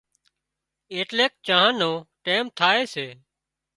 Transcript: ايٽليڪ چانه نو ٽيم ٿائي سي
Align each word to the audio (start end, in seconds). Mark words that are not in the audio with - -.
ايٽليڪ 0.93 1.33
چانه 1.47 1.71
نو 1.79 1.91
ٽيم 2.23 2.43
ٿائي 2.59 2.81
سي 2.93 3.07